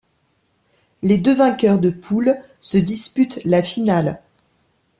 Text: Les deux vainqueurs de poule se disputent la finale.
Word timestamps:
Les 1.03 1.19
deux 1.19 1.35
vainqueurs 1.35 1.77
de 1.77 1.91
poule 1.91 2.39
se 2.59 2.79
disputent 2.79 3.39
la 3.45 3.61
finale. 3.61 4.19